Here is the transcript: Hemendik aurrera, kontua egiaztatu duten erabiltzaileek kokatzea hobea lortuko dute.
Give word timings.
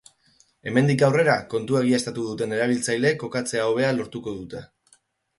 Hemendik 0.69 1.01
aurrera, 1.07 1.33
kontua 1.51 1.81
egiaztatu 1.85 2.23
duten 2.29 2.55
erabiltzaileek 2.57 3.19
kokatzea 3.25 3.67
hobea 3.73 3.91
lortuko 3.99 4.33
dute. 4.39 4.63